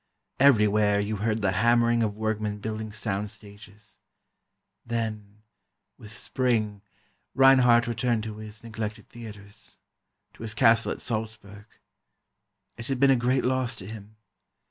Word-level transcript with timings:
Everywhere 0.39 0.99
you 0.99 1.17
heard 1.17 1.43
the 1.43 1.51
hammering 1.51 2.01
of 2.01 2.17
workmen 2.17 2.57
building 2.57 2.91
sound 2.91 3.29
stages. 3.29 3.99
Then—with 4.83 6.11
Spring—Reinhardt 6.11 7.85
returned 7.85 8.23
to 8.23 8.37
his 8.37 8.63
neglected 8.63 9.09
theatres, 9.09 9.77
to 10.33 10.41
his 10.41 10.55
castle 10.55 10.91
at 10.91 11.01
Salzburg. 11.01 11.65
It 12.77 12.87
had 12.87 12.99
been 12.99 13.11
a 13.11 13.15
great 13.15 13.45
loss 13.45 13.75
to 13.75 13.85
him. 13.85 14.15